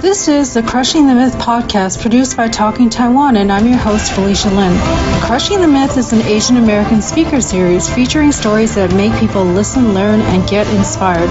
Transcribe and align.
This 0.00 0.28
is 0.28 0.52
the 0.52 0.62
Crushing 0.62 1.06
the 1.06 1.14
Myth 1.14 1.34
podcast 1.36 2.02
produced 2.02 2.36
by 2.36 2.48
Talking 2.48 2.90
Taiwan, 2.90 3.36
and 3.36 3.50
I'm 3.50 3.66
your 3.66 3.78
host, 3.78 4.12
Felicia 4.12 4.50
Lin. 4.50 4.78
Crushing 5.22 5.60
the 5.60 5.66
Myth 5.66 5.96
is 5.96 6.12
an 6.12 6.20
Asian 6.22 6.58
American 6.58 7.00
speaker 7.00 7.40
series 7.40 7.92
featuring 7.92 8.30
stories 8.30 8.74
that 8.74 8.94
make 8.94 9.18
people 9.18 9.42
listen, 9.44 9.94
learn, 9.94 10.20
and 10.20 10.46
get 10.48 10.66
inspired. 10.74 11.30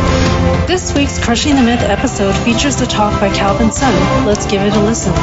This 0.68 0.96
week's 0.96 1.24
Crushing 1.24 1.56
the 1.56 1.62
Myth 1.62 1.82
episode 1.82 2.34
features 2.44 2.82
a 2.82 2.88
talk 2.88 3.20
by 3.22 3.30
Calvin 3.34 3.72
Sun. 3.72 4.26
Let's 4.26 4.46
give 4.48 4.62
it 4.64 4.74
a 4.74 4.80
listen. 4.84 5.14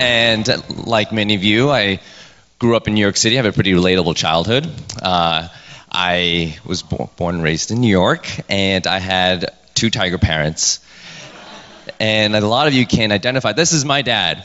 And 0.00 0.86
like 0.86 1.10
many 1.10 1.34
of 1.34 1.42
you, 1.42 1.70
I 1.70 2.00
grew 2.58 2.76
up 2.76 2.86
in 2.86 2.94
New 2.94 3.00
York 3.00 3.16
City, 3.16 3.36
I 3.38 3.42
have 3.42 3.52
a 3.52 3.54
pretty 3.54 3.72
relatable 3.72 4.14
childhood. 4.14 4.70
Uh, 5.00 5.48
I 5.90 6.58
was 6.64 6.82
bo- 6.82 7.10
born 7.16 7.36
and 7.36 7.44
raised 7.44 7.70
in 7.70 7.80
New 7.80 7.90
York, 7.90 8.28
and 8.48 8.86
I 8.86 8.98
had 8.98 9.46
two 9.80 9.88
tiger 9.88 10.18
parents. 10.18 10.80
And 11.98 12.36
a 12.36 12.46
lot 12.46 12.66
of 12.66 12.74
you 12.74 12.86
can 12.86 13.12
identify 13.12 13.54
this 13.54 13.72
is 13.72 13.82
my 13.82 14.02
dad. 14.02 14.44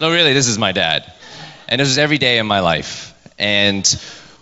No, 0.00 0.10
really, 0.10 0.32
this 0.32 0.48
is 0.48 0.58
my 0.58 0.72
dad. 0.72 1.04
And 1.68 1.80
this 1.80 1.88
is 1.88 1.98
every 1.98 2.18
day 2.18 2.38
in 2.38 2.46
my 2.46 2.58
life. 2.58 3.14
And 3.38 3.86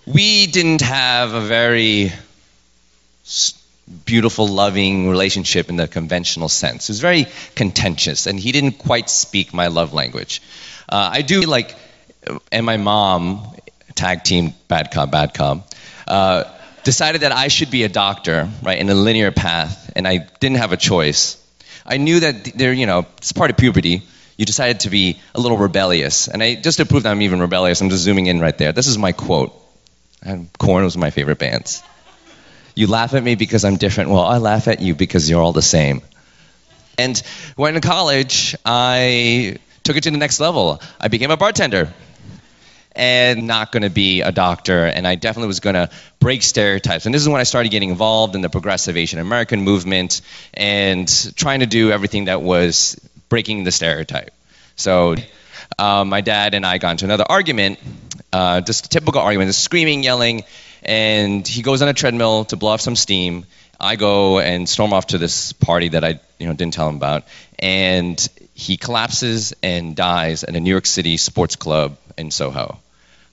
we 0.07 0.47
didn't 0.47 0.81
have 0.81 1.35
a 1.35 1.43
very 1.43 2.13
beautiful, 4.07 4.49
loving 4.49 5.11
relationship 5.11 5.69
in 5.69 5.77
the 5.77 5.87
conventional 5.87 6.49
sense. 6.49 6.89
It 6.89 6.93
was 6.93 7.01
very 7.01 7.27
contentious, 7.55 8.27
and 8.27 8.41
he 8.41 8.53
didn't 8.53 8.79
quite 8.79 9.11
speak 9.11 9.53
my 9.53 9.67
love 9.67 9.93
language. 9.93 10.41
Uh, 10.89 11.11
I 11.13 11.21
do 11.21 11.43
like, 11.43 11.77
and 12.51 12.65
my 12.65 12.79
mom, 12.79 13.55
tag 13.95 14.25
team, 14.25 14.55
bad 14.69 14.91
cop, 14.93 15.11
bad 15.11 15.35
cop, 15.35 15.69
uh, 16.07 16.45
decided 16.89 17.21
that 17.21 17.33
I 17.33 17.49
should 17.49 17.71
be 17.71 17.85
a 17.85 17.89
doctor, 17.91 18.49
right, 18.63 18.79
in 18.79 18.89
a 18.89 18.95
linear 18.95 19.31
path, 19.31 19.93
and 19.95 20.09
I 20.09 20.27
didn't 20.41 20.57
have 20.57 20.73
a 20.73 20.79
choice. 20.79 21.37
I 21.85 21.99
knew 21.99 22.21
that 22.21 22.45
there, 22.55 22.73
you 22.73 22.87
know, 22.87 23.05
it's 23.19 23.33
part 23.33 23.51
of 23.51 23.59
puberty. 23.59 24.05
You 24.39 24.47
decided 24.47 24.81
to 24.81 24.89
be 24.89 25.21
a 25.35 25.39
little 25.39 25.59
rebellious, 25.59 26.29
and 26.29 26.43
I 26.43 26.55
just 26.55 26.79
to 26.79 26.87
prove 26.87 27.03
that 27.03 27.11
I'm 27.11 27.21
even 27.21 27.41
rebellious, 27.41 27.83
I'm 27.83 27.91
just 27.91 28.05
zooming 28.05 28.25
in 28.25 28.41
right 28.41 28.57
there. 28.57 28.73
This 28.73 28.87
is 28.87 28.97
my 28.97 29.13
quote. 29.13 29.53
And 30.23 30.49
Korn 30.59 30.83
was 30.83 30.97
my 30.97 31.11
favorite 31.11 31.39
bands. 31.39 31.83
You 32.75 32.87
laugh 32.87 33.13
at 33.13 33.23
me 33.23 33.35
because 33.35 33.67
I'm 33.67 33.77
different. 33.77 34.09
Well, 34.09 34.25
I 34.25 34.39
laugh 34.39 34.67
at 34.67 34.81
you 34.81 34.95
because 34.95 35.29
you're 35.29 35.43
all 35.43 35.53
the 35.53 35.61
same. 35.61 36.01
And 36.97 37.19
when 37.57 37.77
in 37.77 37.83
college, 37.83 38.57
I 38.65 39.59
took 39.83 39.99
it 39.99 40.05
to 40.05 40.11
the 40.11 40.17
next 40.17 40.41
level. 40.41 40.81
I 40.99 41.09
became 41.09 41.31
a 41.31 41.37
bartender 41.37 41.93
and 42.93 43.47
not 43.47 43.73
going 43.73 43.83
to 43.83 43.91
be 43.91 44.23
a 44.23 44.33
doctor. 44.33 44.85
And 44.85 45.07
I 45.07 45.15
definitely 45.15 45.49
was 45.49 45.61
going 45.61 45.75
to 45.75 45.91
break 46.21 46.43
stereotypes. 46.43 47.07
And 47.07 47.15
this 47.15 47.23
is 47.23 47.29
when 47.29 47.41
I 47.41 47.45
started 47.45 47.71
getting 47.71 47.91
involved 47.91 48.35
in 48.35 48.41
the 48.41 48.51
progressive 48.51 48.97
Asian 48.97 49.19
American 49.19 49.63
movement 49.63 50.21
and 50.55 51.09
trying 51.37 51.61
to 51.61 51.67
do 51.67 51.91
everything 51.93 52.25
that 52.27 52.43
was 52.43 52.99
breaking 53.29 53.65
the 53.65 53.73
stereotype. 53.73 54.33
So 54.77 55.17
um, 55.79 56.09
my 56.09 56.21
dad 56.21 56.55
and 56.55 56.65
I 56.67 56.79
got 56.79 56.93
into 56.93 57.05
another 57.05 57.27
argument, 57.29 57.79
uh, 58.33 58.61
just 58.63 58.87
a 58.87 58.89
typical 58.89 59.21
argument, 59.21 59.49
just 59.49 59.63
screaming, 59.63 60.03
yelling 60.03 60.45
and 60.83 61.47
he 61.47 61.63
goes 61.63 61.83
on 61.83 61.89
a 61.89 61.95
treadmill 61.95 62.45
to 62.47 62.57
blow 62.57 62.71
off 62.71 62.81
some 62.81 62.97
steam. 62.97 63.45
I 63.81 63.97
go 63.97 64.39
and 64.39 64.69
storm 64.69 64.93
off 64.93 65.09
to 65.09 65.19
this 65.19 65.53
party 65.53 65.91
that 65.91 66.05
I 66.05 66.21
you 66.39 66.47
know 66.47 66.55
didn't 66.55 66.75
tell 66.75 66.89
him 66.89 66.97
about, 66.97 67.25
and 67.59 68.29
he 68.55 68.77
collapses 68.77 69.55
and 69.63 69.97
dies 69.97 70.45
at 70.45 70.55
a 70.55 70.61
New 70.61 70.71
York 70.71 70.87
City 70.87 71.17
sports 71.17 71.57
club 71.57 71.97
in 72.17 72.31
Soho. 72.31 72.79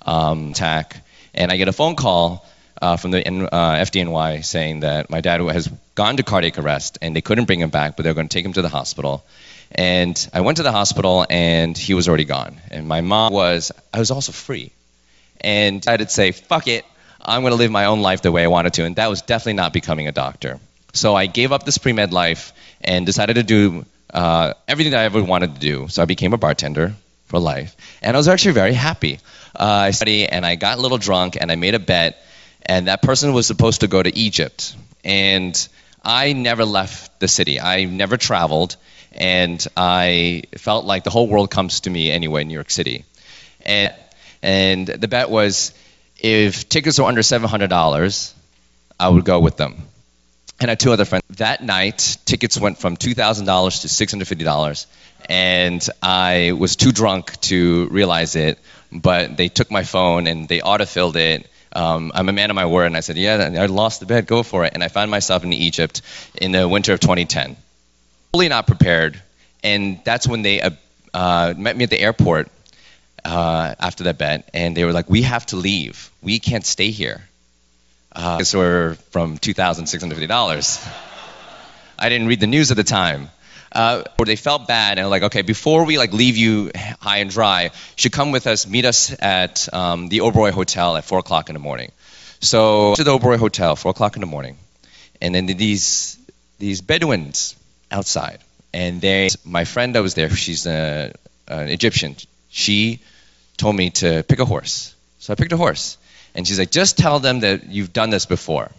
Um, 0.02 0.52
attack, 0.52 1.04
and 1.34 1.52
I 1.52 1.58
get 1.58 1.68
a 1.68 1.74
phone 1.74 1.96
call 1.96 2.46
uh, 2.82 2.98
from 2.98 3.12
the 3.12 3.26
uh, 3.28 3.86
FDNY 3.86 4.44
saying 4.44 4.82
that 4.82 5.10
my 5.10 5.22
dad 5.22 5.42
has 5.42 5.68
gone 5.96 6.18
to 6.18 6.24
cardiac 6.24 6.60
arrest 6.60 6.98
and 7.02 7.16
they 7.16 7.22
couldn't 7.22 7.46
bring 7.46 7.60
him 7.60 7.70
back, 7.70 7.96
but 7.96 8.04
they're 8.04 8.14
going 8.14 8.28
to 8.28 8.34
take 8.34 8.46
him 8.46 8.54
to 8.54 8.62
the 8.62 8.70
hospital. 8.70 9.26
And 9.72 10.30
I 10.34 10.42
went 10.42 10.58
to 10.58 10.64
the 10.64 10.72
hospital 10.72 11.26
and 11.30 11.78
he 11.78 11.94
was 11.94 12.08
already 12.08 12.26
gone. 12.26 12.58
And 12.70 12.88
my 12.88 13.02
mom 13.02 13.34
was, 13.34 13.72
I 13.94 14.00
was 14.00 14.12
also 14.12 14.32
free. 14.32 14.72
And 15.42 15.86
I 15.88 15.96
would 15.96 16.12
say, 16.12 16.32
fuck 16.32 16.68
it, 16.68 16.86
I'm 17.22 17.42
going 17.42 17.52
to 17.52 17.58
live 17.58 17.72
my 17.72 17.86
own 17.86 18.02
life 18.02 18.22
the 18.22 18.32
way 18.32 18.44
I 18.44 18.48
wanted 18.48 18.74
to. 18.74 18.86
And 18.86 18.96
that 18.98 19.10
was 19.10 19.22
definitely 19.22 19.54
not 19.54 19.74
becoming 19.74 20.08
a 20.08 20.12
doctor. 20.12 20.60
So 20.94 21.16
I 21.16 21.26
gave 21.26 21.52
up 21.52 21.64
this 21.64 21.78
pre 21.78 21.94
med 21.94 22.14
life 22.14 22.54
and 22.82 23.06
decided 23.06 23.36
to 23.36 23.44
do 23.44 23.86
uh, 24.16 24.54
everything 24.66 24.92
that 24.92 25.02
I 25.02 25.04
ever 25.04 25.22
wanted 25.22 25.56
to 25.56 25.60
do. 25.60 25.88
So 25.90 26.02
I 26.02 26.06
became 26.06 26.32
a 26.32 26.38
bartender 26.38 26.96
for 27.26 27.38
life. 27.38 27.76
And 28.02 28.16
I 28.16 28.18
was 28.18 28.30
actually 28.30 28.54
very 28.54 28.74
happy. 28.74 29.20
Uh, 29.54 29.66
I 29.66 29.92
studied 29.92 30.28
and 30.28 30.46
I 30.46 30.56
got 30.56 30.78
a 30.78 30.82
little 30.82 30.98
drunk 30.98 31.38
and 31.40 31.52
I 31.52 31.56
made 31.56 31.76
a 31.76 31.80
bet. 31.80 32.18
And 32.66 32.88
that 32.88 33.02
person 33.02 33.34
was 33.34 33.46
supposed 33.46 33.82
to 33.82 33.88
go 33.88 34.02
to 34.02 34.18
Egypt. 34.18 34.74
And 35.04 35.68
I 36.02 36.32
never 36.32 36.64
left 36.64 37.20
the 37.20 37.28
city, 37.28 37.60
I 37.60 37.84
never 37.84 38.16
traveled. 38.16 38.78
And 39.12 39.66
I 39.76 40.44
felt 40.58 40.86
like 40.86 41.04
the 41.04 41.10
whole 41.10 41.28
world 41.28 41.52
comes 41.52 41.82
to 41.82 41.90
me 41.90 42.10
anyway 42.10 42.42
in 42.42 42.48
New 42.48 42.54
York 42.54 42.72
City. 42.72 43.04
And, 43.66 43.94
and 44.42 44.88
the 44.88 45.08
bet 45.08 45.30
was 45.30 45.74
if 46.18 46.70
tickets 46.70 47.00
were 47.00 47.06
under 47.06 47.22
$700, 47.22 48.34
I 48.98 49.10
would 49.10 49.26
go 49.26 49.40
with 49.42 49.58
them. 49.58 49.84
And 50.60 50.70
I 50.70 50.74
had 50.74 50.80
two 50.80 50.94
other 50.94 51.06
friends. 51.06 51.24
That 51.32 51.64
night, 51.64 52.18
tickets 52.26 52.58
went 52.58 52.78
from 52.78 52.96
$2,000 52.96 53.82
to 53.82 53.88
$650, 53.88 54.86
and 55.28 55.90
I 56.02 56.54
was 56.54 56.76
too 56.76 56.92
drunk 56.92 57.40
to 57.42 57.88
realize 57.88 58.36
it, 58.36 58.58
but 58.92 59.36
they 59.36 59.50
took 59.50 59.70
my 59.70 59.84
phone 59.84 60.28
and 60.28 60.48
they 60.48 60.60
autofilled 60.60 61.16
it. 61.16 61.50
Um, 61.74 62.14
I'm 62.16 62.30
a 62.30 62.34
man 62.34 62.50
of 62.52 62.56
my 62.56 62.68
word, 62.68 62.86
and 62.86 62.96
I 62.96 63.02
said, 63.02 63.18
Yeah, 63.18 63.52
I 63.60 63.66
lost 63.66 64.00
the 64.00 64.06
bet, 64.06 64.28
go 64.28 64.44
for 64.44 64.64
it. 64.64 64.74
And 64.74 64.84
I 64.84 64.88
found 64.88 65.12
myself 65.12 65.44
in 65.44 65.52
Egypt 65.52 66.02
in 66.36 66.54
the 66.54 66.68
winter 66.70 66.94
of 66.94 67.02
2010. 67.02 67.58
Fully 68.32 68.48
not 68.48 68.66
prepared, 68.66 69.22
and 69.62 70.00
that's 70.06 70.26
when 70.26 70.42
they 70.42 70.62
uh, 70.62 70.70
uh, 71.14 71.54
met 71.58 71.76
me 71.76 71.84
at 71.84 71.90
the 71.90 72.00
airport 72.00 72.50
uh, 73.26 73.76
after 73.80 74.06
that 74.06 74.18
bet, 74.18 74.50
and 74.54 74.76
they 74.76 74.86
were 74.86 74.94
like, 74.94 75.10
"We 75.10 75.24
have 75.24 75.46
to 75.48 75.58
leave. 75.58 76.12
We 76.22 76.40
can't 76.40 76.66
stay 76.66 76.92
here." 76.92 77.22
Uh, 78.16 78.44
we're 78.54 78.94
from 79.12 79.38
two 79.38 79.54
thousand 79.54 79.88
six 79.88 80.02
hundred 80.02 80.16
fifty 80.16 80.28
dollars. 80.28 80.84
I 82.00 82.10
didn't 82.10 82.28
read 82.28 82.40
the 82.40 82.48
news 82.48 82.72
at 82.72 82.78
the 82.78 82.84
time. 82.84 83.30
Uh, 83.72 84.04
or 84.18 84.26
they 84.26 84.38
felt 84.38 84.70
bad 84.70 84.98
and 85.00 85.10
like, 85.10 85.24
okay, 85.24 85.42
before 85.42 85.84
we 85.84 85.98
like 85.98 86.14
leave 86.14 86.38
you 86.38 86.72
high 87.02 87.18
and 87.18 87.30
dry, 87.30 87.64
you 87.64 87.70
should 87.98 88.14
come 88.14 88.32
with 88.32 88.48
us, 88.48 88.66
meet 88.66 88.86
us 88.86 89.14
at 89.20 89.68
um, 89.74 90.08
the 90.08 90.20
Oberoi 90.20 90.52
Hotel 90.52 90.96
at 90.96 91.04
four 91.04 91.20
o'clock 91.20 91.50
in 91.50 91.56
the 91.56 91.60
morning. 91.60 91.92
So 92.40 92.96
to 92.96 93.04
the 93.04 93.12
Oberoi 93.12 93.38
Hotel, 93.38 93.76
four 93.76 93.90
o'clock 93.90 94.16
in 94.16 94.22
the 94.22 94.28
morning, 94.28 94.56
and 95.22 95.36
then 95.36 95.46
these 95.48 96.18
these 96.58 96.80
Bedouins 96.80 97.58
outside, 97.92 98.40
and 98.74 99.02
they, 99.02 99.28
my 99.44 99.66
friend 99.66 99.96
that 99.96 100.02
was 100.02 100.14
there, 100.14 100.30
she's 100.30 100.66
a, 100.66 101.12
an 101.50 101.68
Egyptian. 101.68 102.16
She 102.50 103.02
told 103.58 103.76
me 103.76 103.90
to 103.90 104.24
pick 104.24 104.40
a 104.40 104.46
horse. 104.46 104.96
So 105.20 105.34
I 105.34 105.36
picked 105.36 105.52
a 105.52 105.58
horse. 105.58 105.98
And 106.36 106.48
she's 106.48 106.60
like, 106.60 106.72
just 106.72 106.98
tell 106.98 107.20
them 107.20 107.40
that 107.40 107.66
you've 107.70 107.94
done 107.94 108.10
this 108.10 108.26
before. 108.26 108.70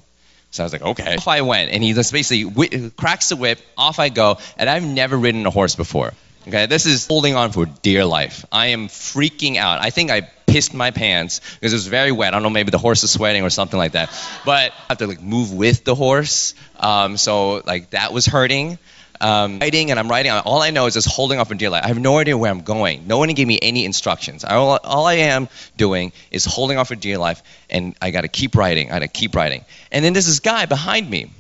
So 0.50 0.62
I 0.62 0.66
was 0.66 0.72
like, 0.72 0.82
okay. 0.82 1.16
Off 1.16 1.28
I 1.28 1.40
went. 1.40 1.70
And 1.72 1.82
he 1.82 1.92
just 1.92 2.12
basically 2.12 2.42
wh- 2.42 2.96
cracks 2.96 3.30
the 3.30 3.36
whip. 3.36 3.60
Off 3.76 3.98
I 3.98 4.08
go. 4.10 4.38
And 4.56 4.70
I've 4.70 4.84
never 4.84 5.16
ridden 5.16 5.44
a 5.46 5.50
horse 5.50 5.74
before. 5.74 6.12
Okay, 6.48 6.66
this 6.66 6.86
is 6.86 7.08
holding 7.08 7.34
on 7.34 7.50
for 7.50 7.66
dear 7.66 8.04
life. 8.04 8.44
I 8.52 8.68
am 8.68 8.86
freaking 8.86 9.56
out. 9.56 9.82
I 9.82 9.90
think 9.90 10.12
I 10.12 10.20
pissed 10.20 10.74
my 10.74 10.92
pants 10.92 11.40
because 11.40 11.72
it 11.72 11.76
was 11.76 11.88
very 11.88 12.12
wet. 12.12 12.32
I 12.32 12.36
don't 12.36 12.44
know, 12.44 12.50
maybe 12.50 12.70
the 12.70 12.78
horse 12.78 13.02
is 13.02 13.10
sweating 13.10 13.42
or 13.42 13.50
something 13.50 13.76
like 13.76 13.92
that. 13.92 14.10
But 14.44 14.70
I 14.72 14.84
have 14.90 14.98
to 14.98 15.08
like 15.08 15.20
move 15.20 15.52
with 15.52 15.82
the 15.82 15.96
horse. 15.96 16.54
Um, 16.78 17.16
so 17.16 17.62
like 17.66 17.90
that 17.90 18.12
was 18.12 18.26
hurting 18.26 18.78
um, 19.20 19.58
writing 19.58 19.90
and 19.90 19.98
I'm 19.98 20.08
writing. 20.08 20.32
All 20.32 20.62
I 20.62 20.70
know 20.70 20.86
is 20.86 20.94
just 20.94 21.08
holding 21.08 21.38
off 21.38 21.54
dear 21.56 21.70
life. 21.70 21.84
I 21.84 21.88
have 21.88 21.98
no 21.98 22.18
idea 22.18 22.36
where 22.36 22.50
I'm 22.50 22.60
going. 22.60 23.06
No 23.06 23.18
one 23.18 23.28
gave 23.30 23.46
me 23.46 23.58
any 23.60 23.84
instructions. 23.84 24.44
All, 24.44 24.78
all 24.82 25.06
I 25.06 25.14
am 25.14 25.48
doing 25.76 26.12
is 26.30 26.44
holding 26.44 26.78
off 26.78 26.88
for 26.88 26.94
dear 26.94 27.18
life, 27.18 27.42
and 27.70 27.96
I 28.00 28.10
got 28.10 28.22
to 28.22 28.28
keep 28.28 28.54
writing. 28.54 28.90
I 28.90 28.94
got 28.94 28.98
to 29.00 29.08
keep 29.08 29.34
writing. 29.34 29.64
And 29.92 30.04
then 30.04 30.12
there's 30.12 30.26
this 30.26 30.40
guy 30.40 30.66
behind 30.66 31.08
me, 31.08 31.30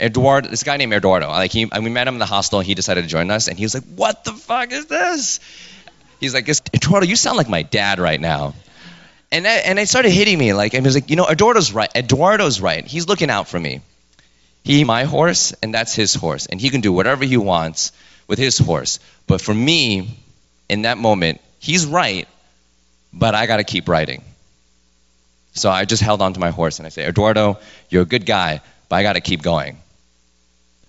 Eduardo. 0.00 0.48
This 0.48 0.62
guy 0.62 0.76
named 0.76 0.92
Eduardo. 0.92 1.28
Like 1.28 1.50
he, 1.50 1.64
we 1.66 1.90
met 1.90 2.06
him 2.06 2.14
in 2.14 2.20
the 2.20 2.26
hostel. 2.26 2.60
He 2.60 2.74
decided 2.74 3.02
to 3.02 3.08
join 3.08 3.30
us, 3.30 3.48
and 3.48 3.58
he 3.58 3.64
was 3.64 3.74
like, 3.74 3.84
"What 3.84 4.24
the 4.24 4.32
fuck 4.32 4.72
is 4.72 4.86
this?" 4.86 5.40
He's 6.20 6.34
like, 6.34 6.48
"Eduardo, 6.74 7.06
you 7.06 7.16
sound 7.16 7.36
like 7.36 7.48
my 7.48 7.62
dad 7.62 7.98
right 7.98 8.20
now." 8.20 8.54
And 9.30 9.44
that, 9.44 9.66
and 9.66 9.78
it 9.78 9.88
started 9.88 10.10
hitting 10.10 10.38
me 10.38 10.54
like, 10.54 10.72
and 10.74 10.84
he 10.84 10.88
was 10.88 10.94
like, 10.94 11.10
"You 11.10 11.16
know, 11.16 11.26
Eduardo's 11.26 11.72
right. 11.72 11.90
Eduardo's 11.94 12.60
right. 12.60 12.86
He's 12.86 13.06
looking 13.06 13.30
out 13.30 13.48
for 13.48 13.58
me." 13.60 13.80
He 14.68 14.84
my 14.84 15.04
horse 15.04 15.54
and 15.62 15.72
that's 15.72 15.94
his 15.94 16.12
horse 16.12 16.44
and 16.44 16.60
he 16.60 16.68
can 16.68 16.82
do 16.82 16.92
whatever 16.92 17.24
he 17.24 17.38
wants 17.38 17.90
with 18.26 18.38
his 18.38 18.58
horse. 18.58 19.00
But 19.26 19.40
for 19.40 19.54
me, 19.54 20.10
in 20.68 20.82
that 20.82 20.98
moment, 20.98 21.40
he's 21.58 21.86
right, 21.86 22.28
but 23.10 23.34
I 23.34 23.46
got 23.46 23.56
to 23.56 23.64
keep 23.64 23.88
riding. 23.88 24.22
So 25.54 25.70
I 25.70 25.86
just 25.86 26.02
held 26.02 26.20
on 26.20 26.34
to 26.34 26.40
my 26.40 26.50
horse 26.50 26.80
and 26.80 26.84
I 26.84 26.90
say, 26.90 27.06
Eduardo, 27.06 27.58
you're 27.88 28.02
a 28.02 28.04
good 28.04 28.26
guy, 28.26 28.60
but 28.90 28.96
I 28.96 29.02
got 29.02 29.14
to 29.14 29.22
keep 29.22 29.40
going. 29.40 29.78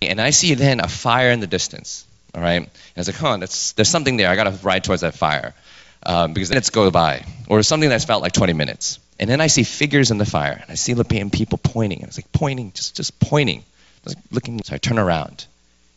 And 0.02 0.20
I 0.20 0.28
see 0.28 0.52
then 0.52 0.80
a 0.80 0.86
fire 0.86 1.30
in 1.30 1.40
the 1.40 1.46
distance. 1.46 2.04
All 2.34 2.42
right, 2.42 2.60
and 2.60 2.70
I 2.96 3.00
was 3.00 3.08
like, 3.08 3.16
huh, 3.16 3.38
that's, 3.38 3.72
there's 3.72 3.88
something 3.88 4.18
there. 4.18 4.28
I 4.28 4.36
got 4.36 4.44
to 4.44 4.58
ride 4.62 4.84
towards 4.84 5.00
that 5.00 5.14
fire 5.14 5.54
um, 6.02 6.34
because 6.34 6.50
minutes 6.50 6.68
go 6.68 6.90
by, 6.90 7.24
or 7.48 7.62
something 7.62 7.88
that's 7.88 8.04
felt 8.04 8.20
like 8.20 8.32
20 8.32 8.52
minutes. 8.52 8.98
And 9.20 9.28
then 9.28 9.42
I 9.42 9.48
see 9.48 9.64
figures 9.64 10.10
in 10.10 10.16
the 10.18 10.24
fire, 10.24 10.58
and 10.60 10.70
I 10.70 10.74
see 10.74 10.94
the 10.94 11.04
people 11.04 11.58
pointing. 11.58 11.98
And 12.00 12.08
it's 12.08 12.18
like 12.18 12.32
pointing, 12.32 12.72
just 12.72 12.96
just 12.96 13.20
pointing 13.20 13.62
I 14.04 14.06
was 14.06 14.16
looking, 14.30 14.62
so 14.62 14.74
I 14.74 14.78
turn 14.78 14.98
around, 14.98 15.44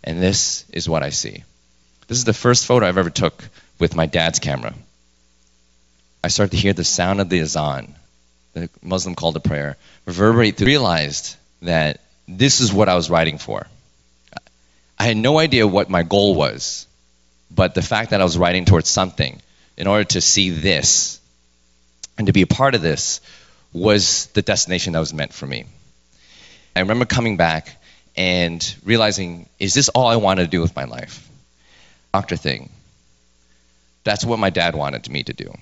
and 0.03 0.21
this 0.21 0.65
is 0.73 0.89
what 0.89 1.03
I 1.03 1.09
see. 1.09 1.43
This 2.07 2.17
is 2.17 2.25
the 2.25 2.33
first 2.33 2.65
photo 2.65 2.85
I've 2.85 2.97
ever 2.97 3.09
took 3.09 3.47
with 3.79 3.95
my 3.95 4.07
dad's 4.07 4.39
camera. 4.39 4.73
I 6.21 6.27
started 6.27 6.51
to 6.51 6.57
hear 6.57 6.73
the 6.73 6.83
sound 6.83 7.21
of 7.21 7.29
the 7.29 7.39
azan, 7.39 7.95
the 8.53 8.69
Muslim 8.81 9.15
call 9.15 9.31
to 9.31 9.39
prayer, 9.39 9.77
reverberate 10.05 10.57
through. 10.57 10.67
Realized 10.67 11.37
that 11.61 12.01
this 12.27 12.59
is 12.59 12.73
what 12.73 12.89
I 12.89 12.95
was 12.95 13.09
writing 13.09 13.37
for. 13.37 13.65
I 14.99 15.05
had 15.05 15.15
no 15.17 15.39
idea 15.39 15.65
what 15.65 15.89
my 15.89 16.03
goal 16.03 16.35
was, 16.35 16.87
but 17.49 17.73
the 17.73 17.81
fact 17.81 18.09
that 18.09 18.19
I 18.19 18.25
was 18.25 18.37
writing 18.37 18.65
towards 18.65 18.89
something 18.89 19.41
in 19.77 19.87
order 19.87 20.03
to 20.03 20.19
see 20.19 20.49
this 20.49 21.21
and 22.17 22.27
to 22.27 22.33
be 22.33 22.41
a 22.41 22.47
part 22.47 22.75
of 22.75 22.81
this 22.81 23.21
was 23.71 24.27
the 24.27 24.41
destination 24.41 24.93
that 24.93 24.99
was 24.99 25.13
meant 25.13 25.33
for 25.33 25.47
me. 25.47 25.65
I 26.75 26.79
remember 26.79 27.05
coming 27.05 27.37
back 27.37 27.75
and 28.15 28.75
realizing, 28.83 29.47
is 29.59 29.73
this 29.73 29.89
all 29.89 30.07
I 30.07 30.17
wanted 30.17 30.43
to 30.43 30.49
do 30.49 30.61
with 30.61 30.75
my 30.75 30.85
life? 30.85 31.27
Doctor 32.13 32.35
thing. 32.35 32.69
That's 34.03 34.25
what 34.25 34.39
my 34.39 34.49
dad 34.49 34.75
wanted 34.75 35.09
me 35.09 35.23
to 35.23 35.33
do. 35.33 35.53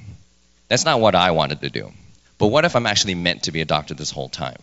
That's 0.67 0.85
not 0.85 0.99
what 0.99 1.15
I 1.15 1.31
wanted 1.31 1.61
to 1.61 1.69
do. 1.69 1.91
But 2.37 2.47
what 2.47 2.65
if 2.65 2.75
I'm 2.75 2.87
actually 2.87 3.15
meant 3.15 3.43
to 3.43 3.51
be 3.51 3.61
a 3.61 3.65
doctor 3.65 3.93
this 3.93 4.11
whole 4.11 4.29
time? 4.29 4.57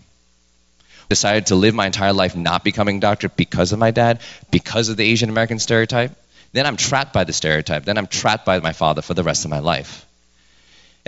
Decided 1.09 1.47
to 1.47 1.55
live 1.55 1.75
my 1.75 1.87
entire 1.87 2.13
life 2.13 2.37
not 2.37 2.65
becoming 2.65 2.99
a 2.99 3.01
doctor 3.01 3.29
because 3.29 3.73
of 3.73 3.79
my 3.79 3.93
dad, 3.93 4.21
because 4.51 4.89
of 4.89 4.97
the 4.97 5.05
Asian 5.05 5.31
American 5.31 5.59
stereotype. 5.59 6.13
Then 6.53 6.67
I'm 6.67 6.77
trapped 6.77 7.13
by 7.13 7.25
the 7.25 7.33
stereotype. 7.33 7.85
Then 7.85 7.97
I'm 7.97 8.07
trapped 8.07 8.45
by 8.45 8.59
my 8.61 8.73
father 8.73 9.01
for 9.01 9.15
the 9.15 9.23
rest 9.23 9.45
of 9.45 9.51
my 9.51 9.61
life. 9.61 10.05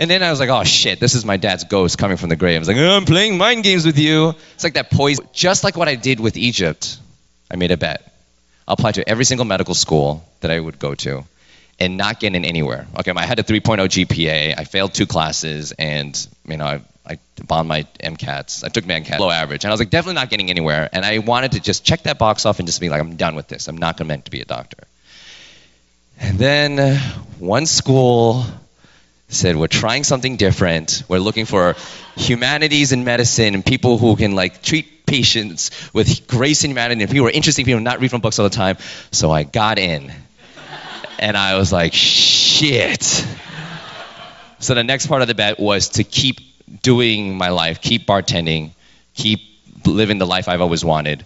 And 0.01 0.09
then 0.09 0.23
I 0.23 0.31
was 0.31 0.39
like, 0.39 0.49
oh 0.49 0.63
shit, 0.63 0.99
this 0.99 1.13
is 1.13 1.25
my 1.25 1.37
dad's 1.37 1.63
ghost 1.65 1.99
coming 1.99 2.17
from 2.17 2.29
the 2.29 2.35
grave. 2.35 2.55
I 2.55 2.59
was 2.59 2.67
like, 2.67 2.77
oh, 2.77 2.97
I'm 2.97 3.05
playing 3.05 3.37
mind 3.37 3.63
games 3.63 3.85
with 3.85 3.99
you. 3.99 4.33
It's 4.55 4.63
like 4.63 4.73
that 4.73 4.89
poison. 4.89 5.27
Just 5.31 5.63
like 5.63 5.77
what 5.77 5.87
I 5.87 5.93
did 5.93 6.19
with 6.19 6.37
Egypt, 6.37 6.97
I 7.51 7.55
made 7.55 7.69
a 7.69 7.77
bet. 7.77 8.11
I'll 8.67 8.73
apply 8.73 8.93
to 8.93 9.07
every 9.07 9.25
single 9.25 9.45
medical 9.45 9.75
school 9.75 10.27
that 10.39 10.49
I 10.49 10.59
would 10.59 10.79
go 10.79 10.95
to 10.95 11.23
and 11.79 11.97
not 11.97 12.19
get 12.19 12.33
in 12.33 12.45
anywhere. 12.45 12.87
Okay, 12.97 13.11
I 13.15 13.27
had 13.27 13.37
a 13.37 13.43
3.0 13.43 13.77
GPA. 13.77 14.55
I 14.57 14.63
failed 14.63 14.95
two 14.95 15.05
classes, 15.05 15.71
and 15.71 16.27
you 16.47 16.57
know, 16.57 16.65
I, 16.65 16.81
I 17.05 17.19
bombed 17.45 17.69
my 17.69 17.83
MCATs. 18.03 18.63
I 18.63 18.69
took 18.69 18.87
my 18.87 18.99
MCAT 18.99 19.19
low 19.19 19.29
average, 19.29 19.65
and 19.65 19.69
I 19.69 19.73
was 19.73 19.81
like, 19.81 19.91
definitely 19.91 20.15
not 20.15 20.31
getting 20.31 20.49
anywhere. 20.49 20.89
And 20.91 21.05
I 21.05 21.19
wanted 21.19 21.51
to 21.51 21.59
just 21.59 21.85
check 21.85 22.03
that 22.03 22.17
box 22.17 22.47
off 22.47 22.57
and 22.57 22.67
just 22.67 22.81
be 22.81 22.89
like, 22.89 23.01
I'm 23.01 23.17
done 23.17 23.35
with 23.35 23.47
this. 23.47 23.67
I'm 23.67 23.77
not 23.77 24.03
meant 24.03 24.25
to 24.25 24.31
be 24.31 24.41
a 24.41 24.45
doctor. 24.45 24.83
And 26.19 26.39
then 26.39 26.97
one 27.37 27.67
school 27.67 28.45
said 29.31 29.55
we're 29.55 29.67
trying 29.67 30.03
something 30.03 30.35
different. 30.35 31.03
We're 31.07 31.19
looking 31.19 31.45
for 31.45 31.75
humanities 32.15 32.91
and 32.91 33.05
medicine 33.05 33.55
and 33.55 33.65
people 33.65 33.97
who 33.97 34.15
can 34.15 34.35
like 34.35 34.61
treat 34.61 35.05
patients 35.05 35.71
with 35.93 36.27
grace 36.27 36.63
and 36.63 36.71
humanity 36.71 37.01
and 37.01 37.09
people 37.09 37.23
who 37.23 37.27
are 37.29 37.31
interesting 37.31 37.65
people 37.65 37.79
not 37.79 38.01
read 38.01 38.11
from 38.11 38.21
books 38.21 38.39
all 38.39 38.47
the 38.47 38.55
time. 38.55 38.77
So 39.11 39.31
I 39.31 39.43
got 39.43 39.79
in. 39.79 40.11
And 41.17 41.37
I 41.37 41.57
was 41.57 41.71
like, 41.71 41.93
shit. 41.93 43.03
So 44.59 44.73
the 44.73 44.83
next 44.83 45.07
part 45.07 45.21
of 45.21 45.27
the 45.27 45.35
bet 45.35 45.59
was 45.59 45.89
to 45.89 46.03
keep 46.03 46.39
doing 46.81 47.37
my 47.37 47.49
life, 47.49 47.79
keep 47.79 48.07
bartending, 48.07 48.71
keep 49.13 49.39
living 49.85 50.17
the 50.17 50.27
life 50.27 50.47
I've 50.47 50.61
always 50.61 50.83
wanted, 50.83 51.25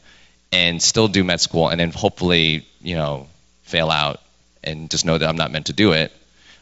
and 0.52 0.82
still 0.82 1.08
do 1.08 1.24
med 1.24 1.40
school, 1.40 1.70
and 1.70 1.80
then 1.80 1.92
hopefully, 1.92 2.68
you 2.82 2.96
know, 2.96 3.28
fail 3.64 3.90
out 3.90 4.22
and 4.64 4.90
just 4.90 5.06
know 5.06 5.18
that 5.18 5.28
I'm 5.28 5.38
not 5.38 5.52
meant 5.52 5.68
to 5.68 5.74
do 5.74 5.94
it 5.94 6.12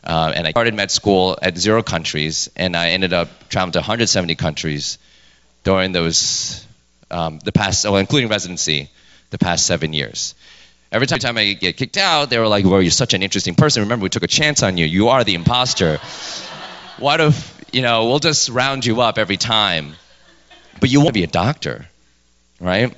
uh, 0.03 0.33
and 0.35 0.45
I 0.45 0.51
started 0.51 0.73
med 0.73 0.91
school 0.91 1.37
at 1.41 1.57
zero 1.57 1.81
countries, 1.81 2.49
and 2.55 2.75
I 2.75 2.89
ended 2.89 3.13
up 3.13 3.29
traveling 3.49 3.73
to 3.73 3.79
170 3.79 4.35
countries 4.35 4.97
during 5.63 5.93
those, 5.93 6.65
um, 7.09 7.39
the 7.39 7.51
past, 7.51 7.85
well, 7.85 7.97
including 7.97 8.29
residency, 8.29 8.89
the 9.29 9.37
past 9.37 9.65
seven 9.65 9.93
years. 9.93 10.35
Every 10.91 11.07
time, 11.07 11.19
time 11.19 11.37
I 11.37 11.53
get 11.53 11.77
kicked 11.77 11.97
out, 11.97 12.29
they 12.29 12.37
were 12.37 12.47
like, 12.47 12.65
well, 12.65 12.81
you're 12.81 12.91
such 12.91 13.13
an 13.13 13.23
interesting 13.23 13.55
person. 13.55 13.83
Remember, 13.83 14.03
we 14.03 14.09
took 14.09 14.23
a 14.23 14.27
chance 14.27 14.61
on 14.61 14.77
you. 14.77 14.85
You 14.85 15.09
are 15.09 15.23
the 15.23 15.33
imposter. 15.35 15.97
what 16.99 17.19
if, 17.19 17.63
you 17.71 17.81
know, 17.81 18.05
we'll 18.05 18.19
just 18.19 18.49
round 18.49 18.85
you 18.85 19.01
up 19.01 19.17
every 19.17 19.37
time. 19.37 19.93
But 20.79 20.89
you 20.89 20.99
want 20.99 21.09
to 21.09 21.13
be 21.13 21.23
a 21.23 21.27
doctor, 21.27 21.87
right? 22.59 22.93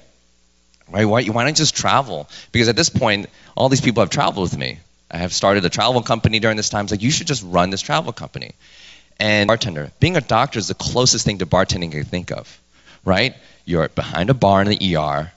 Right? 0.90 1.06
Why, 1.06 1.25
why 1.25 1.44
not 1.44 1.50
you 1.50 1.56
just 1.56 1.75
travel? 1.75 2.30
Because 2.51 2.68
at 2.68 2.75
this 2.75 2.90
point, 2.90 3.28
all 3.56 3.69
these 3.69 3.81
people 3.81 4.01
have 4.01 4.10
traveled 4.10 4.51
with 4.51 4.58
me. 4.58 4.80
I 5.10 5.18
have 5.18 5.34
started 5.34 5.66
a 5.66 5.69
travel 5.69 6.02
company 6.02 6.40
during 6.40 6.57
this 6.57 6.69
time. 6.69 6.86
It's 6.86 6.92
like, 6.92 7.04
you 7.04 7.12
should 7.12 7.28
just 7.28 7.44
run 7.44 7.69
this 7.69 7.81
travel 7.81 8.12
company. 8.12 8.54
And 9.19 9.48
bartender, 9.48 9.92
being 10.00 10.18
a 10.18 10.22
doctor 10.22 10.60
is 10.60 10.68
the 10.68 10.74
closest 10.74 11.25
thing 11.25 11.38
to 11.38 11.46
bartending 11.46 11.90
I 11.90 11.92
can 11.92 12.06
think 12.06 12.31
of, 12.31 12.60
right? 13.06 13.36
You're 13.63 13.88
behind 13.90 14.30
a 14.30 14.34
bar 14.34 14.62
in 14.62 14.68
the 14.68 14.96
ER. 14.98 15.31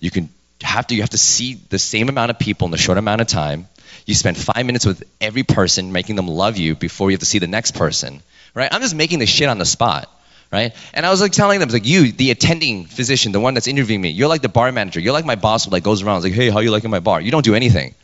You 0.00 0.10
can 0.10 0.30
have 0.62 0.86
to 0.88 0.94
you 0.94 1.02
have 1.02 1.10
to 1.10 1.18
see 1.18 1.54
the 1.54 1.78
same 1.78 2.08
amount 2.08 2.30
of 2.30 2.38
people 2.38 2.68
in 2.68 2.74
a 2.74 2.78
short 2.78 2.98
amount 2.98 3.20
of 3.20 3.26
time. 3.26 3.68
You 4.06 4.14
spend 4.14 4.38
five 4.38 4.64
minutes 4.64 4.86
with 4.86 5.04
every 5.20 5.42
person, 5.42 5.92
making 5.92 6.16
them 6.16 6.28
love 6.28 6.56
you 6.56 6.74
before 6.74 7.10
you 7.10 7.14
have 7.14 7.20
to 7.20 7.26
see 7.26 7.38
the 7.38 7.46
next 7.46 7.72
person, 7.72 8.22
right? 8.54 8.72
I'm 8.72 8.80
just 8.80 8.94
making 8.94 9.18
this 9.18 9.28
shit 9.28 9.50
on 9.50 9.58
the 9.58 9.66
spot, 9.66 10.10
right? 10.50 10.74
And 10.94 11.04
I 11.04 11.10
was 11.10 11.20
like 11.20 11.32
telling 11.32 11.60
them, 11.60 11.68
like 11.68 11.84
you, 11.84 12.10
the 12.10 12.30
attending 12.30 12.86
physician, 12.86 13.32
the 13.32 13.40
one 13.40 13.52
that's 13.52 13.66
interviewing 13.66 14.00
me, 14.00 14.08
you're 14.08 14.28
like 14.28 14.40
the 14.40 14.48
bar 14.48 14.72
manager. 14.72 14.98
You're 14.98 15.12
like 15.12 15.26
my 15.26 15.36
boss 15.36 15.66
who 15.66 15.70
like 15.72 15.82
goes 15.82 16.02
around, 16.02 16.22
like, 16.22 16.32
hey, 16.32 16.48
how 16.48 16.60
you 16.60 16.70
liking 16.70 16.90
my 16.90 17.00
bar? 17.00 17.20
You 17.20 17.30
don't 17.30 17.44
do 17.44 17.54
anything 17.54 17.94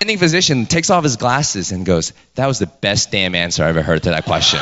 attending 0.00 0.16
physician 0.16 0.64
takes 0.64 0.88
off 0.88 1.04
his 1.04 1.18
glasses 1.18 1.72
and 1.72 1.84
goes, 1.84 2.14
That 2.36 2.46
was 2.46 2.58
the 2.58 2.66
best 2.66 3.10
damn 3.10 3.34
answer 3.34 3.62
I 3.62 3.68
ever 3.68 3.82
heard 3.82 4.04
to 4.04 4.08
that 4.08 4.24
question. 4.24 4.58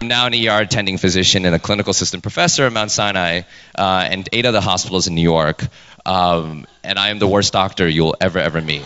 I'm 0.00 0.08
now 0.08 0.26
an 0.26 0.34
ER 0.34 0.62
attending 0.62 0.98
physician 0.98 1.44
and 1.44 1.54
a 1.54 1.60
clinical 1.60 1.92
assistant 1.92 2.24
professor 2.24 2.66
at 2.66 2.72
Mount 2.72 2.90
Sinai 2.90 3.42
uh, 3.78 4.08
and 4.10 4.28
eight 4.32 4.46
other 4.46 4.60
hospitals 4.60 5.06
in 5.06 5.14
New 5.14 5.22
York. 5.22 5.64
Um, 6.04 6.66
and 6.82 6.98
I 6.98 7.10
am 7.10 7.20
the 7.20 7.28
worst 7.28 7.52
doctor 7.52 7.88
you'll 7.88 8.16
ever, 8.20 8.40
ever 8.40 8.60
meet. 8.60 8.82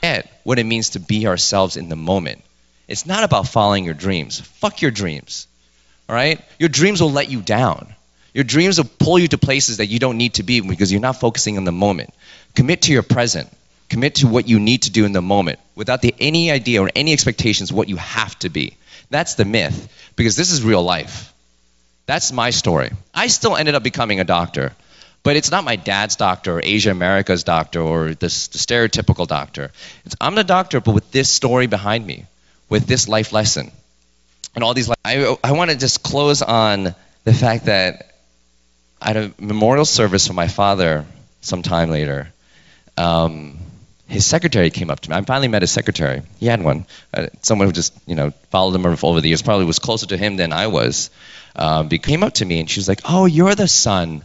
Get 0.00 0.30
what 0.44 0.58
it 0.58 0.64
means 0.64 0.90
to 0.90 0.98
be 0.98 1.26
ourselves 1.26 1.76
in 1.76 1.90
the 1.90 1.96
moment. 1.96 2.42
It's 2.88 3.04
not 3.04 3.24
about 3.24 3.46
following 3.46 3.84
your 3.84 3.92
dreams. 3.92 4.40
Fuck 4.40 4.80
your 4.80 4.90
dreams. 4.90 5.48
All 6.08 6.16
right? 6.16 6.40
Your 6.58 6.70
dreams 6.70 7.02
will 7.02 7.12
let 7.12 7.28
you 7.28 7.42
down. 7.42 7.94
Your 8.32 8.44
dreams 8.44 8.78
will 8.78 8.90
pull 8.98 9.18
you 9.18 9.28
to 9.28 9.38
places 9.38 9.78
that 9.78 9.86
you 9.86 9.98
don't 9.98 10.16
need 10.16 10.34
to 10.34 10.42
be 10.42 10.60
because 10.60 10.92
you're 10.92 11.00
not 11.00 11.20
focusing 11.20 11.56
on 11.58 11.64
the 11.64 11.72
moment. 11.72 12.14
Commit 12.56 12.82
to 12.82 12.92
your 12.92 13.02
present. 13.02 13.48
Commit 13.88 14.16
to 14.16 14.26
what 14.26 14.48
you 14.48 14.58
need 14.58 14.82
to 14.82 14.90
do 14.90 15.04
in 15.04 15.12
the 15.12 15.22
moment 15.22 15.60
without 15.76 16.02
the, 16.02 16.12
any 16.18 16.50
idea 16.50 16.82
or 16.82 16.90
any 16.96 17.12
expectations 17.12 17.72
what 17.72 17.88
you 17.88 17.96
have 17.96 18.36
to 18.40 18.48
be. 18.48 18.76
That's 19.10 19.34
the 19.34 19.44
myth 19.44 19.92
because 20.16 20.34
this 20.34 20.50
is 20.50 20.64
real 20.64 20.82
life. 20.82 21.32
That's 22.06 22.32
my 22.32 22.50
story. 22.50 22.90
I 23.14 23.28
still 23.28 23.56
ended 23.56 23.74
up 23.74 23.82
becoming 23.82 24.20
a 24.20 24.24
doctor, 24.24 24.72
but 25.22 25.36
it's 25.36 25.50
not 25.50 25.64
my 25.64 25.76
dad's 25.76 26.16
doctor 26.16 26.56
or 26.56 26.60
Asia 26.62 26.90
America's 26.90 27.44
doctor 27.44 27.80
or 27.80 28.14
this, 28.14 28.48
the 28.48 28.58
stereotypical 28.58 29.28
doctor. 29.28 29.70
It's, 30.04 30.16
I'm 30.20 30.34
the 30.34 30.44
doctor, 30.44 30.80
but 30.80 30.94
with 30.94 31.10
this 31.12 31.30
story 31.30 31.66
behind 31.66 32.04
me, 32.06 32.24
with 32.68 32.86
this 32.86 33.06
life 33.06 33.32
lesson. 33.32 33.70
And 34.54 34.64
all 34.64 34.72
these, 34.72 34.90
I, 35.04 35.36
I 35.44 35.52
want 35.52 35.70
to 35.70 35.76
just 35.76 36.02
close 36.02 36.42
on 36.42 36.94
the 37.24 37.34
fact 37.34 37.66
that 37.66 38.14
I 39.00 39.08
had 39.08 39.16
a 39.16 39.32
memorial 39.38 39.84
service 39.84 40.26
for 40.26 40.32
my 40.32 40.48
father 40.48 41.04
some 41.42 41.62
time 41.62 41.90
later 41.90 42.32
um, 42.96 43.58
his 44.08 44.24
secretary 44.24 44.70
came 44.70 44.90
up 44.90 45.00
to 45.00 45.10
me. 45.10 45.16
I 45.16 45.22
finally 45.22 45.48
met 45.48 45.62
his 45.62 45.70
secretary. 45.70 46.22
He 46.38 46.46
had 46.46 46.62
one. 46.62 46.86
Uh, 47.12 47.26
someone 47.42 47.66
who 47.66 47.72
just, 47.72 47.92
you 48.06 48.14
know, 48.14 48.30
followed 48.50 48.74
him 48.74 48.86
over 48.86 49.20
the 49.20 49.28
years, 49.28 49.42
probably 49.42 49.64
was 49.64 49.78
closer 49.78 50.06
to 50.06 50.16
him 50.16 50.36
than 50.36 50.52
I 50.52 50.68
was. 50.68 51.10
Um, 51.56 51.90
he 51.90 51.98
came 51.98 52.22
up 52.22 52.34
to 52.34 52.44
me 52.44 52.60
and 52.60 52.70
she 52.70 52.78
was 52.78 52.88
like, 52.88 53.00
"Oh, 53.04 53.24
you're 53.24 53.54
the 53.54 53.68
son 53.68 54.24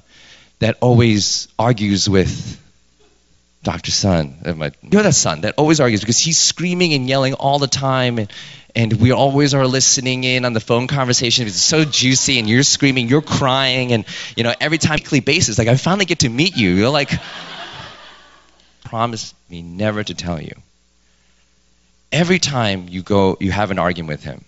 that 0.59 0.77
always 0.81 1.47
argues 1.57 2.07
with 2.07 2.59
Dr. 3.63 3.91
Sun. 3.91 4.35
You're 4.81 5.03
the 5.03 5.13
son 5.13 5.41
that 5.41 5.55
always 5.57 5.79
argues 5.79 6.01
because 6.01 6.19
he's 6.19 6.37
screaming 6.37 6.93
and 6.93 7.07
yelling 7.07 7.33
all 7.33 7.57
the 7.57 7.67
time, 7.67 8.19
and, 8.19 8.31
and 8.75 8.93
we 8.93 9.11
always 9.11 9.53
are 9.53 9.65
listening 9.65 10.23
in 10.23 10.45
on 10.45 10.53
the 10.53 10.59
phone 10.59 10.87
conversation. 10.87 11.47
It's 11.47 11.55
so 11.55 11.85
juicy, 11.85 12.37
and 12.39 12.49
you're 12.49 12.63
screaming, 12.63 13.07
you're 13.07 13.21
crying, 13.21 13.93
and 13.93 14.05
you 14.35 14.43
know 14.43 14.53
every 14.59 14.77
time 14.77 14.95
weekly 14.95 15.21
basis. 15.21 15.57
Like 15.57 15.67
I 15.67 15.77
finally 15.77 16.05
get 16.05 16.19
to 16.19 16.29
meet 16.29 16.55
you. 16.55 16.69
You're 16.69 16.89
like." 16.89 17.11
Promised 18.91 19.33
me 19.49 19.61
never 19.61 20.03
to 20.03 20.13
tell 20.13 20.41
you. 20.41 20.53
Every 22.11 22.39
time 22.39 22.89
you 22.89 23.01
go, 23.01 23.37
you 23.39 23.49
have 23.49 23.71
an 23.71 23.79
argument 23.79 24.19
with 24.19 24.25
him. 24.25 24.43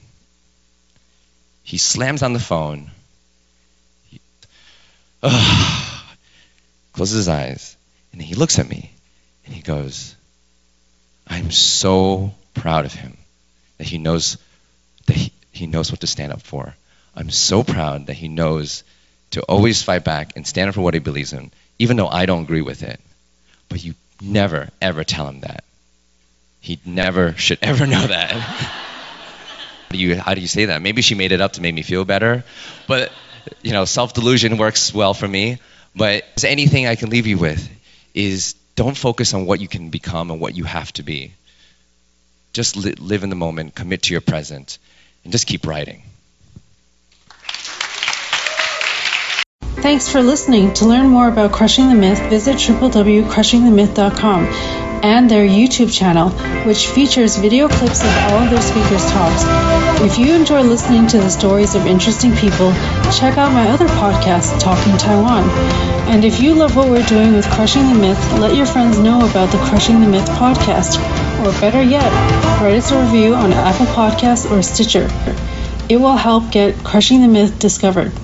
He 1.64 1.78
slams 1.78 2.24
on 2.24 2.34
the 2.34 2.42
phone. 2.42 2.92
He, 4.10 4.20
uh, 5.24 6.02
closes 6.94 7.16
his 7.20 7.30
eyes, 7.30 7.78
and 8.12 8.22
he 8.22 8.36
looks 8.36 8.60
at 8.60 8.68
me, 8.68 8.92
and 9.46 9.56
he 9.56 9.62
goes, 9.62 10.14
"I'm 11.26 11.50
so 11.50 12.34
proud 12.54 12.84
of 12.84 12.94
him 12.94 13.18
that 13.78 13.88
he 13.88 13.98
knows 13.98 14.38
that 15.06 15.16
he, 15.16 15.32
he 15.54 15.68
knows 15.68 15.90
what 15.90 16.02
to 16.02 16.08
stand 16.08 16.34
up 16.34 16.42
for. 16.42 16.76
I'm 17.16 17.30
so 17.30 17.64
proud 17.64 18.08
that 18.08 18.18
he 18.18 18.28
knows 18.28 18.84
to 19.32 19.42
always 19.44 19.82
fight 19.82 20.04
back 20.04 20.34
and 20.36 20.46
stand 20.46 20.68
up 20.68 20.76
for 20.76 20.82
what 20.82 20.96
he 20.96 21.00
believes 21.00 21.32
in, 21.32 21.50
even 21.80 21.96
though 21.96 22.10
I 22.10 22.26
don't 22.26 22.44
agree 22.44 22.62
with 22.62 22.84
it. 22.84 23.00
But 23.70 23.82
you 23.82 23.96
Never, 24.24 24.70
ever 24.82 25.03
tell 25.03 25.27
him 25.27 25.42
that. 25.42 25.63
He 26.62 26.80
never 26.86 27.34
should 27.34 27.60
ever 27.62 27.86
know 27.86 28.08
that. 28.08 28.32
how, 28.32 29.89
do 29.92 29.98
you, 29.98 30.15
how 30.15 30.34
do 30.34 30.42
you 30.42 30.48
say 30.48 30.65
that? 30.65 30.82
Maybe 30.82 31.01
she 31.01 31.15
made 31.15 31.34
it 31.34 31.42
up 31.42 31.53
to 31.53 31.62
make 31.62 31.74
me 31.74 31.82
feel 31.82 32.06
better. 32.06 32.44
But 32.88 33.12
you 33.62 33.74
know, 33.74 33.86
self 33.86 34.13
delusion 34.13 34.58
works 34.58 34.94
well 34.94 35.13
for 35.13 35.27
me. 35.27 35.60
But 35.96 36.44
anything 36.44 36.88
I 36.88 36.96
can 36.96 37.10
leave 37.10 37.27
you 37.27 37.38
with 37.38 37.70
is 38.13 38.53
don't 38.75 38.98
focus 38.98 39.34
on 39.34 39.46
what 39.46 39.60
you 39.60 39.68
can 39.68 39.89
become 39.89 40.32
and 40.32 40.39
what 40.39 40.56
you 40.56 40.63
have 40.63 40.92
to 40.94 41.03
be. 41.03 41.34
Just 42.53 42.75
li- 42.75 42.96
live 42.98 43.24
in 43.24 43.30
the 43.30 43.36
moment, 43.36 43.75
commit 43.75 44.03
to 44.03 44.13
your 44.13 44.22
present, 44.22 44.80
and 45.24 45.32
just 45.32 45.46
keep 45.46 45.68
writing. 45.68 46.03
Thanks 49.84 50.08
for 50.08 50.24
listening. 50.24 50.72
To 50.75 50.86
learn 50.86 51.08
more 51.10 51.28
about 51.28 51.52
Crushing 51.52 51.90
the 51.90 51.96
Myth, 51.96 52.18
visit 52.30 52.56
www.crushingthemyth.com 52.56 54.46
and 55.04 55.30
their 55.30 55.46
YouTube 55.46 55.94
channel, 55.94 56.30
which 56.66 56.88
features 56.88 57.36
video 57.36 57.68
clips 57.68 58.00
of 58.00 58.08
all 58.30 58.44
of 58.44 58.50
their 58.50 58.62
speakers' 58.62 59.06
talks. 59.12 59.44
If 60.02 60.18
you 60.18 60.34
enjoy 60.36 60.62
listening 60.62 61.06
to 61.08 61.18
the 61.18 61.30
stories 61.30 61.75
of 61.75 61.86
interesting 61.86 62.34
people, 62.38 62.72
check 63.12 63.38
out 63.38 63.52
my 63.52 63.68
other 63.72 63.88
podcast, 63.88 64.58
Talking 64.62 64.98
Taiwan. 64.98 65.50
And 66.08 66.24
if 66.24 66.40
you 66.40 66.54
love 66.54 66.78
what 66.78 66.90
we're 66.90 67.06
doing 67.08 67.34
with 67.34 67.50
Crushing 67.50 67.86
the 67.90 68.00
Myth, 68.00 68.40
let 68.40 68.56
your 68.56 68.66
friends 68.66 68.98
know 68.98 69.30
about 69.30 69.52
the 69.52 69.58
Crushing 69.68 70.00
the 70.00 70.08
Myth 70.08 70.30
podcast. 70.30 70.96
Or 71.42 71.52
better 71.60 71.84
yet, 71.84 72.10
write 72.62 72.75
us 72.75 72.90
a 72.94 73.04
review 73.04 73.36
on 73.36 73.52
Apple 73.52 73.88
Podcasts 73.88 74.50
or 74.50 74.63
Stitcher. 74.63 75.10
It 75.90 75.98
will 75.98 76.16
help 76.16 76.54
get 76.54 76.86
Crushing 76.86 77.20
the 77.20 77.28
Myth 77.28 77.60
discovered. 77.60 78.23